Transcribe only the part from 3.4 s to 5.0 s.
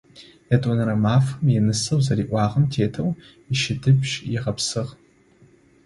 ищыдыбжь ыгъэпсыгъ.